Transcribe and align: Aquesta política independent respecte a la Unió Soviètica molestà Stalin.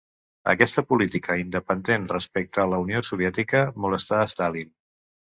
Aquesta 0.51 0.83
política 0.91 1.35
independent 1.41 2.07
respecte 2.11 2.63
a 2.63 2.65
la 2.71 2.79
Unió 2.85 3.01
Soviètica 3.09 3.61
molestà 3.85 4.23
Stalin. 4.33 4.73